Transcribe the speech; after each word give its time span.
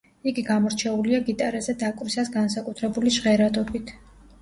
იგი 0.29 0.43
გამორჩეულია 0.47 1.19
გიტარაზე 1.27 1.77
დაკვრისას 1.85 2.35
განსაკუთრებული 2.39 3.17
ჟღერადობით. 3.21 3.99